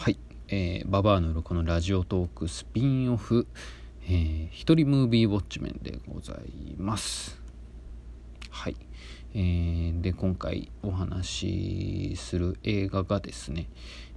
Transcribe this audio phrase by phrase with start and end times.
[0.00, 3.48] はい、えー、ババアのこのラジオトークスピンオフ、
[4.04, 7.42] えー、一人ムービーウォッチメンでございます。
[8.48, 8.76] はい、
[9.34, 13.68] えー、で今回お話しする映画がですね、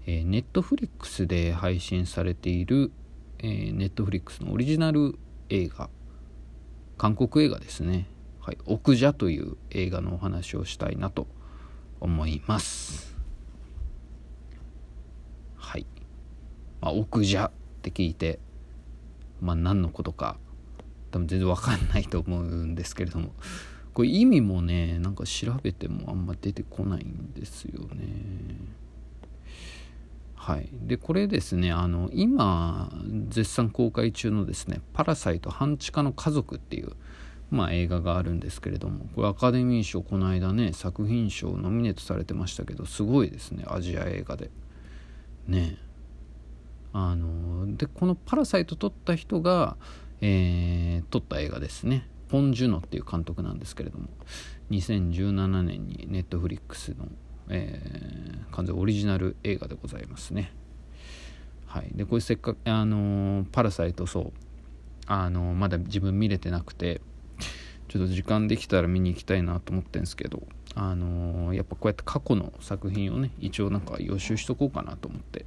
[0.05, 2.91] えー、ネットフリックスで配信されている、
[3.39, 5.17] えー、ネットフリックスのオリジナル
[5.49, 5.89] 映画。
[6.99, 8.05] 韓国映画ですね
[8.39, 11.25] 「はい、奥者」という映画のお話をしたいなと
[11.99, 13.10] 思います。
[15.61, 15.85] はい。
[16.81, 18.39] まあ、奥じゃって聞いて、
[19.39, 20.37] まあ、何のことか
[21.11, 23.31] 多分全然わかんないと思うんですけれども
[23.93, 28.55] これ意味もねなんか調べてもあんま出てこないんですよね。
[30.35, 32.89] はい、でこれですねあの今
[33.27, 36.93] 絶賛公開中のですね「パラサイト半地下の家族」っていう、
[37.51, 44.49] まあ、映画があるんですけれどもこれアカデミー賞この間ね作品賞ノミネートされてましたけどすごいですねアジア映画で。
[45.47, 45.77] ね。
[46.93, 49.77] あのでこの「パラサイト」撮った人が、
[50.19, 52.07] えー、撮った映画ですね。
[52.27, 54.07] ポン・ジュノっていう監督なんですけれども。
[54.71, 57.09] 2017年にネットフリックスの、
[57.49, 60.53] えー、完全オリジナル映画でございますね。
[61.65, 61.91] はい。
[61.93, 64.33] でこれせっかくあのパラサイトそう。
[65.07, 67.01] あのまだ自分見れてなくて
[67.89, 70.43] ちょっと時間できたら見に行きたいなと思ってるんですけど。
[70.75, 75.45] あのやっぱこうやって過去の作品をね一応なんか予習しとこうかなと思って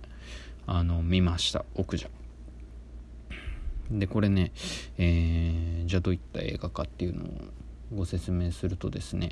[0.67, 2.09] あの見ました奥じゃ
[3.91, 4.53] でこれね、
[4.99, 7.29] えー、じゃあどういった映画かっていうのを
[7.95, 9.31] ご説明するとですね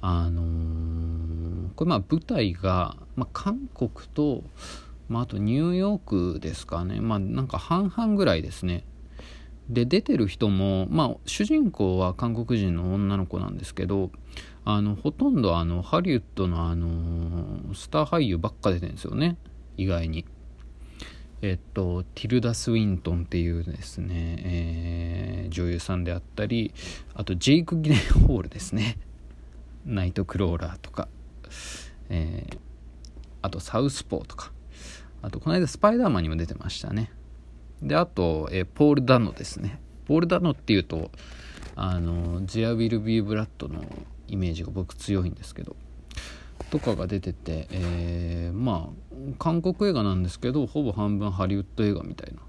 [0.00, 4.44] あのー、これまあ舞台が、まあ、韓国と、
[5.08, 7.00] まあ、あとニューヨークですかね。
[7.00, 8.84] まあなんか半々ぐらいですね。
[9.68, 14.10] で出てる人も、まあ、主人公は韓国人の女の子なんですけど
[14.64, 19.36] あのほとんどあのハリウッドの、あの、スター俳優ばっか出てるんですよね。
[19.76, 20.24] 意外に。
[21.42, 26.72] えっと、ティルダ・スウィントンっていうですね、えー、女優さんであったり
[27.12, 28.96] あとジェイク・ギレンホールですね。
[29.84, 31.08] ナイト・クローラーとか、
[32.08, 32.58] えー、
[33.42, 34.52] あとサウスポーとか。
[35.20, 37.10] あとこの間スパイダーマンにも出てましたね。
[37.82, 39.80] であと、え、ポール・ダノですね。
[40.06, 41.10] ポール・ダノっていうと
[41.76, 43.84] あのジア・ウィル・ビー・ブラッドの
[44.28, 45.76] イメージが僕強いんですけど
[46.70, 52.40] とかが出てて、えー、まあ韓国映画なんですけどほぼ半分ハリウッド映画みたいな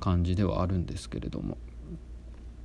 [0.00, 1.58] 感じではあるんですけれども。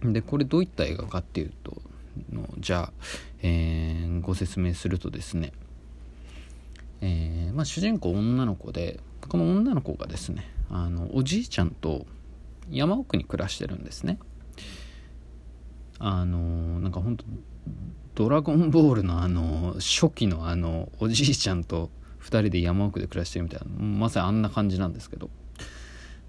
[0.04, 1.82] でこれどういった映画かっていうと
[2.30, 2.94] のじゃあ、
[3.42, 5.54] えー、ご説明するとですね、
[7.06, 12.06] えー、まあ、主人公女の子でこの女の子がですねあのおじいちゃんと
[12.72, 14.20] 山奥に暮らしてるんですね。
[16.00, 17.26] あのなんかほんと
[18.16, 21.90] ドラゴンボールのあの初期のあのおじいちゃんと
[22.22, 25.30] 2人で山奥で暮らしてるみたいなまさにあんな感じなんですけど。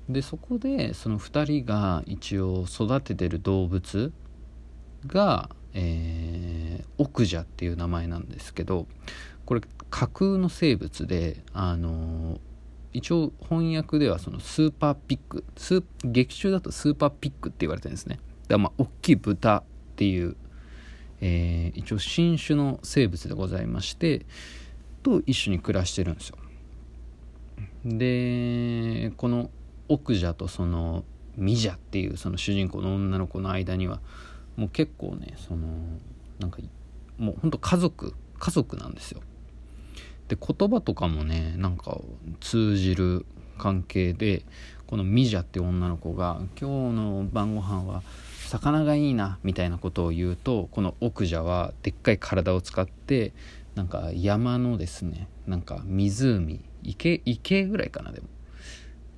[0.08, 4.12] でそこでその2人が一応育ててる動物
[5.06, 8.86] が、えー、オクジャっていう名前なんですけど
[9.46, 9.60] これ
[9.90, 12.40] 架空の生物であの
[12.92, 18.20] 一応翻訳ではそのスーパーピッグス劇中だとスーパーピッグって言われてるんですね。
[18.48, 19.62] だまあ大きい豚っ
[19.96, 20.36] ていう
[21.26, 24.26] えー、一応新種の生物でございまして
[25.02, 26.36] と一緒に暮らしてるんですよ。
[27.84, 29.50] でこの
[29.88, 31.02] オクジャとその
[31.36, 34.00] ミジャっていうその主人公の女の子の間には
[34.56, 35.66] もう結構ねその
[36.38, 36.58] なんか
[37.18, 39.22] もうほんと家族家族なんですよ。
[40.28, 42.00] で言葉とかもねなんか
[42.40, 43.26] 通じる
[43.58, 44.44] 関係で
[44.86, 48.02] このミジャっていう女の子が「今日の晩ご飯は
[48.46, 53.32] 魚がいいなみたいなことを言うとこの奥者はでっかい体を使って
[53.74, 58.28] なんか山のですねなんか湖池池ぐらいかなでも。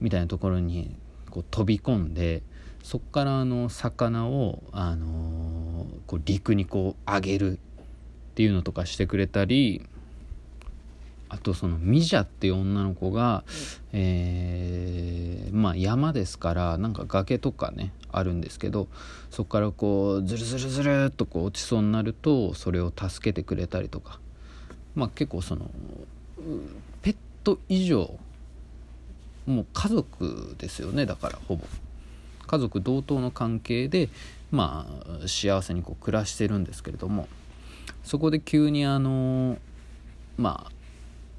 [0.00, 0.96] みたいなところに
[1.30, 2.42] こう飛び込んで
[2.82, 7.58] そこからあの魚を、あのー、こう陸にこう上げるっ
[8.34, 9.88] ていうのとかしてくれたり
[11.36, 13.44] あとそのミジャっていう女の子が、
[13.92, 18.88] えー、まあ山ですからなんか崖とかねあるんですけど
[19.30, 24.18] そこからこうズルズルズルっとこう落ちそうになるとそれを助けてくれたりとか。
[24.94, 25.70] まあ結構その
[27.02, 28.18] ペット以上
[29.44, 31.66] もう家族ですよねだからほぼ。
[32.46, 34.08] 家族同等の関係で
[34.50, 34.86] ま
[35.22, 37.28] あ幸せにこう暮らしてるんですけれども
[38.04, 39.58] そこで急にあの
[40.38, 40.75] まあ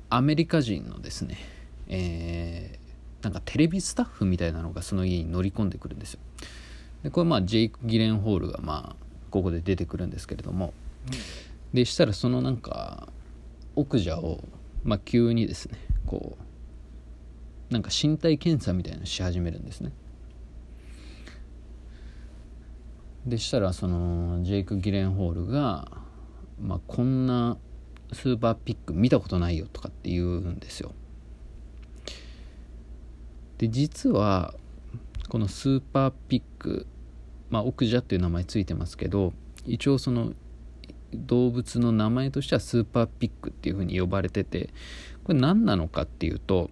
[0.10, 1.38] アメリカ人のですね、
[1.88, 6.20] えー、なんかテレビスタッフみたいなのがその家に乗り込んでくるんですよ。
[7.04, 10.74] でこれまあジェイク・ギレンホールがまあここで出てくるんですけれども、
[11.74, 13.10] でしたらそのなんか
[13.76, 14.44] 奥者を、
[14.84, 16.38] まあ、急にですねこ
[17.70, 19.92] うなんか身体検査みたいなのし始めるんですね。
[23.26, 25.92] でしたらそのジェイク・ギレンホールが、
[26.62, 27.58] まあ、こんな
[28.14, 30.94] スーパーピック見たことないよとかって言うんですよ。
[33.58, 34.54] で実は
[35.30, 36.88] このスーパーピック
[37.50, 39.34] まあ奥者っていう名前ついてますけど
[39.66, 40.34] 一応その
[41.14, 44.70] 動物の名前としてはスーパーピックっていうふうに呼ばれてて
[45.24, 46.70] これ何なのかっていうと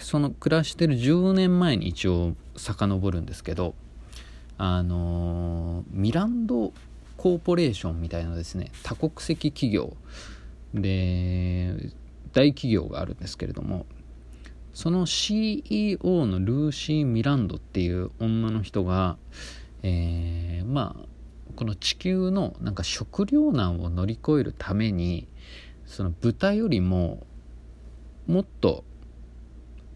[0.00, 3.74] その暮らしてる10年前に一応遡るんですけど
[4.56, 6.72] あのミランド
[7.18, 9.94] コーポレーションみたいなですね多国籍企業。
[10.72, 11.90] で
[12.32, 13.86] 大企業があるんですけれども
[14.74, 19.16] その CEO のルーシー・ミランドっていう女の人が、
[19.82, 21.08] えー、まあ
[21.56, 25.26] この地球のなんか食糧難を乗り越えるために
[25.86, 27.26] その豚よりも
[28.26, 28.84] もっと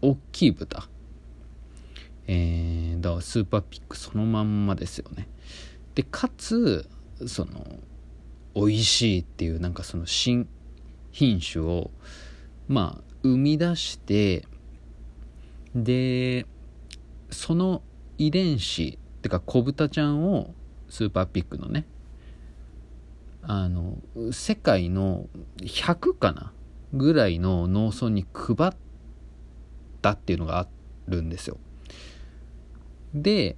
[0.01, 0.89] 大きい豚。
[2.25, 5.27] えー、だからスーパーピックそのまんまですよね。
[5.95, 6.89] でかつ
[7.27, 7.65] その
[8.55, 10.47] 美味しいっていうなんかその新
[11.11, 11.91] 品種を
[12.67, 14.45] まあ生み出して
[15.75, 16.45] で
[17.31, 17.81] その
[18.17, 20.53] 遺伝子ってか子豚ちゃんを
[20.89, 21.85] スーパーピックのね
[23.41, 23.97] あの
[24.31, 25.27] 世界の
[25.57, 26.53] 100かな
[26.93, 28.71] ぐらいの農村に配っ
[30.01, 30.67] たっていうのがあ
[31.07, 31.57] るんですよ。
[33.13, 33.57] で、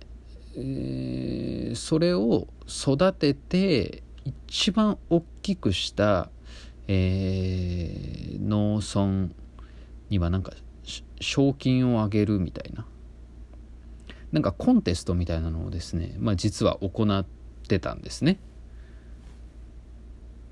[0.56, 6.30] えー、それを育てて一番大きくした、
[6.88, 9.34] えー、農村
[10.10, 10.54] にはなんか
[11.20, 12.86] 賞金をあげるみたいな
[14.32, 17.26] なんかコンテストみたいなのをですね、まあ、実は行っ
[17.68, 18.38] てたんですね。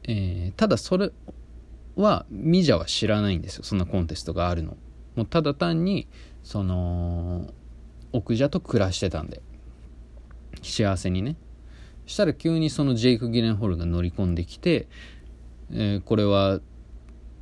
[0.05, 1.11] えー、ただそれ
[1.95, 4.77] はミジャは知らないんですよそんなコンテストがあるの。
[5.15, 6.07] もうただ単に
[6.43, 7.53] その
[8.11, 9.41] 奥者と暮らしてたんで
[10.61, 11.35] 幸せにね
[12.05, 14.87] したら急にそのジェイク・ギレンホールが乗り込んできて、
[15.71, 16.59] えー、これは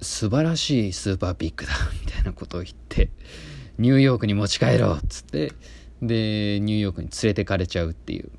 [0.01, 1.73] 素晴らしいスーパービッグだ
[2.05, 3.09] みたいなことを言って
[3.77, 5.53] ニューヨークに持ち帰ろうっつって
[6.01, 8.29] でニューヨークに連れてかれちゃうっていう。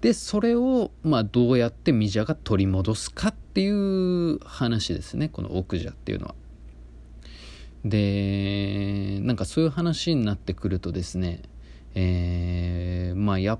[0.00, 6.34] でそれをまあどうやってミジャが取り戻すかっていう話ですねこの奥者っていうのは。
[7.84, 11.42] でなんかそういう話になってくるとですね
[11.94, 13.58] えー、まあやっ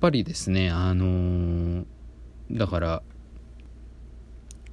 [0.00, 1.84] ぱりですねあのー、
[2.50, 3.02] だから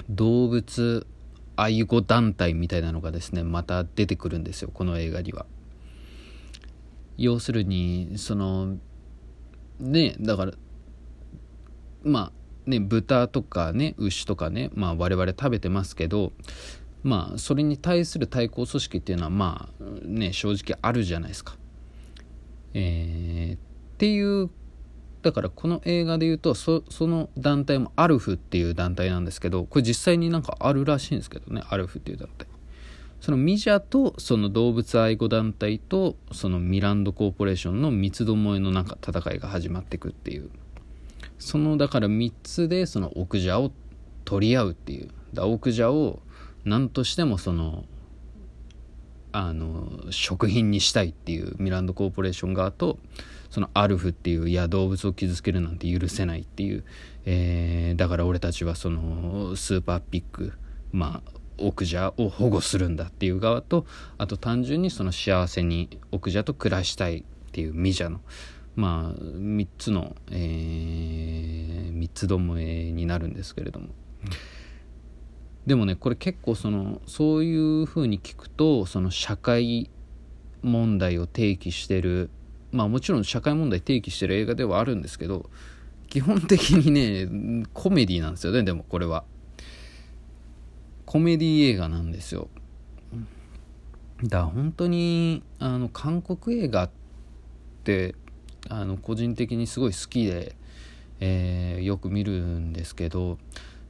[0.10, 1.08] 動物
[1.56, 5.46] 愛護団体みたいなのがですねまた出てくるんですよこの映画には。
[7.18, 8.78] 要するにその
[9.80, 10.54] ねだから
[12.04, 12.32] ま
[12.66, 16.34] あね豚とかね牛とかねまあ我々食べてますけど
[17.04, 21.56] まあそれに対する対抗組織っていうのはまあね正直あるじゃないですか。
[22.74, 23.60] えー、っ
[23.98, 24.50] ていう
[25.24, 32.46] だからこの映画で言うとその団体もアルフっていう団体なんですけどこれ実際になんかあるらしいんですけどねアルフっていう団体。
[33.22, 40.50] そのミジャとその動物愛護団体とそのミランドコーポレーションの三つどもえのなんか戦いが始まっていくっていう。
[41.40, 43.72] そのだから3つでその奥者を
[44.26, 45.10] 取り合うっていう。
[45.34, 46.20] だ奥者を
[46.66, 47.86] 何としてもその
[49.34, 53.00] あの食品にしたいっていうミランドコーポレーション側と
[53.50, 56.84] そのアルフっていういや動物を傷つけるなんて許せないっていう、
[57.26, 60.54] えー、だから俺たちはそのスーパーピック
[60.92, 63.86] まあ奥者を保護するんだっていう側と
[64.18, 68.22] あと単純にその幸せに奥者と暮らしたいっていうミジャの
[68.76, 73.88] まあ3つの、えー、3つどもえになるんですけれども。
[75.66, 79.90] でもねこれ結構そのそういうふうに聞くとその社会
[80.62, 82.30] 問題を提起してる
[82.72, 85.50] まあもちろん社会問題提起してる映画ではあるんですけど
[86.10, 89.24] 基本的にねコメディなんですよねでもこれは。
[91.06, 92.48] コメディ映画なんですよ。
[94.24, 96.90] だから本当にあの韓国映画っ
[97.84, 98.16] て
[98.70, 100.56] あの個人的にすごい好きで、
[101.20, 103.38] えー、よく見るんですけど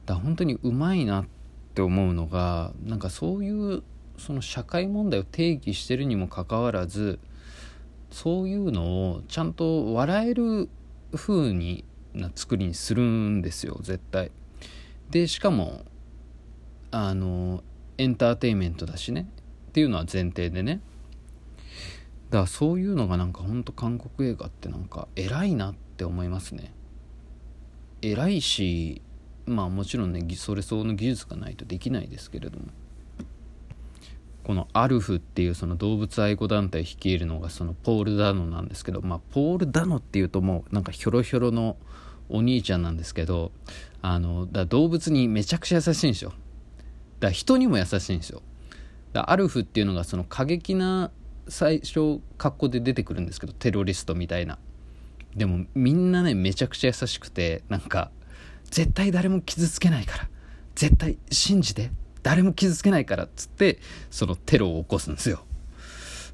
[0.04, 1.33] だ本当にうまいなって
[1.74, 3.82] って思うのがなんかそういう
[4.16, 7.18] その社会問題を定義してるにもかかわらず
[8.12, 10.68] そういうのをちゃんと笑える
[11.12, 14.30] 風にな作りにするんですよ絶対。
[15.10, 15.84] でしかも
[16.92, 17.64] あの
[17.98, 19.28] エンターテインメントだしね
[19.70, 20.80] っていうのは前提でね
[22.30, 26.72] だからそういうのがなんかほんと韓国映画ってなんか偉いなって思いますね
[28.00, 29.02] 偉いし
[29.46, 32.66] まあもちろんねそれ相応の技術がないとできないですけれども。
[34.44, 41.78] このアルフっていうその動物愛護団体率いるのがそのポール・ダノなんですけど、まあ、ポール・ダノっていうともうなんかひょろひょろの
[42.28, 43.52] お兄ちゃんなんですけど
[44.02, 46.34] あのだ動物にめちゃくちゃ優しいんですよ。
[47.20, 48.42] だ人にも優しいんですよ。
[49.14, 51.10] だアルフっていうのがその過激な
[51.48, 54.58] 最初格好で出てくるんですけどテロリストみたいな。
[55.34, 58.10] でもみんなねめちゃくちゃ優しくてなんか
[58.74, 60.28] 絶対誰も傷つけないから。
[60.74, 61.92] 絶対信じて。
[62.24, 63.78] 誰も傷つけないからっつって
[64.10, 65.44] そのテロを起こすんですよ。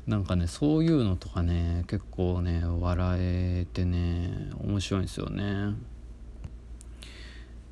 [0.07, 5.75] なんかねそういうのとかね結構ね笑えてね面白いんですよね。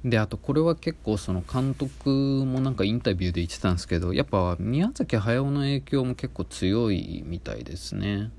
[0.04, 8.30] であとこれは結構その監督もなんかインタビューで言ってたんですけどやっぱ宮崎駿の影響も結構強いみたいですね。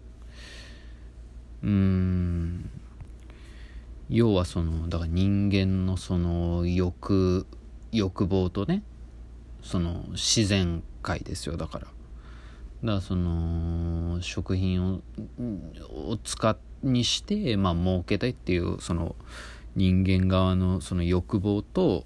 [1.64, 2.70] うん。
[4.10, 7.46] 要はそのだから人間のその欲
[7.92, 8.84] 欲望とね
[9.62, 11.86] その自然界ですよだから。
[11.86, 11.94] だか
[12.82, 15.02] らその食品を
[16.12, 19.16] を使にしてまあ儲けたいっていうその
[19.76, 22.06] 人間側のその欲望と、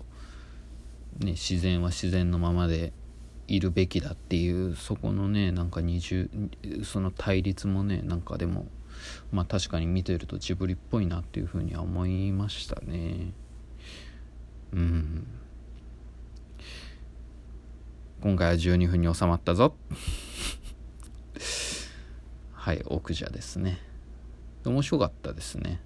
[1.19, 2.91] ね、自然は自然のままで
[3.47, 6.29] いるべきだっていうそこのねなんか二重
[6.83, 8.65] その対立もねなんかでも
[9.31, 13.33] まあ確かに見てるとジブリっぽいなっていうふうには思いましたね。
[14.73, 15.27] うん。
[18.21, 19.75] 今回は12分に収まったぞ。
[22.53, 23.79] はい奥者ですね。
[24.65, 25.81] 面白かったですね。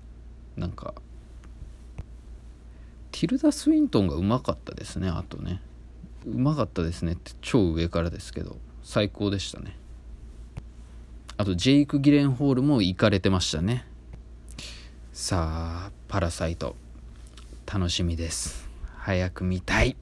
[0.55, 0.93] なんか
[3.11, 5.61] ティルダ・スウィントンがうまかったですねあとね。
[6.25, 9.75] うまかったですねって超上からですけど最高でしたね。
[11.39, 13.85] あとジェイク・ギレンホールも行かれてましたね。
[15.13, 16.75] さあパラサイト。
[17.71, 18.67] 楽しみです。
[18.97, 19.95] 早く見たい。